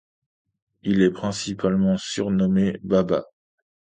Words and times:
Il 0.81 1.03
est 1.03 1.11
principalement 1.11 1.95
surnommé 1.95 2.79
Baba. 2.81 3.27